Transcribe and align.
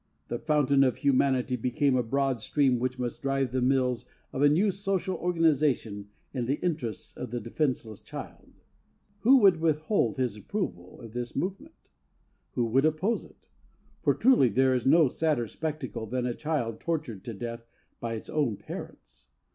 The 0.29 0.39
fountain 0.39 0.83
of 0.83 0.95
humanity 0.97 1.55
became 1.55 1.95
a 1.95 2.01
broad 2.01 2.41
stream 2.41 2.79
which 2.79 2.97
must 2.97 3.21
drive 3.21 3.51
the 3.51 3.61
mills 3.61 4.05
of 4.33 4.41
a 4.41 4.49
new 4.49 4.71
social 4.71 5.15
organization 5.17 6.09
in 6.33 6.47
the 6.47 6.59
interests 6.61 7.15
of 7.15 7.29
the 7.29 7.39
defenceless 7.39 7.99
child. 8.01 8.51
Who 9.19 9.37
would 9.41 9.59
withhold 9.61 10.17
his 10.17 10.35
approval 10.35 10.99
of 11.01 11.13
this 11.13 11.35
movement? 11.35 11.75
Who 12.53 12.65
would 12.69 12.83
oppose 12.85 13.25
it? 13.25 13.47
For 14.01 14.15
truly 14.15 14.49
there 14.49 14.73
is 14.73 14.87
no 14.87 15.07
sadder 15.07 15.47
spectacle 15.47 16.07
than 16.07 16.25
a 16.25 16.33
child 16.33 16.79
tortured 16.79 17.23
to 17.25 17.35
death 17.35 17.67
by 17.99 18.15
its 18.15 18.27
own 18.27 18.57
parents. 18.57 19.27